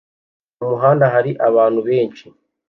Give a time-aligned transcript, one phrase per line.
[0.59, 2.25] Mu muhanda hari abantu benshi